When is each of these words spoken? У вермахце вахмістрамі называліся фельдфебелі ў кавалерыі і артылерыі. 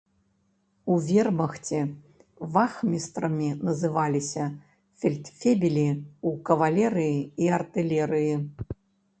У 0.93 0.95
вермахце 1.09 1.81
вахмістрамі 2.55 3.49
называліся 3.69 4.49
фельдфебелі 5.03 5.87
ў 5.91 6.29
кавалерыі 6.51 7.19
і 7.45 7.53
артылерыі. 7.61 8.33